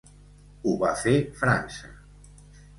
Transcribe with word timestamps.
Ho 0.63 0.73
va 0.85 0.95
fer 1.03 1.15
França. 1.43 1.95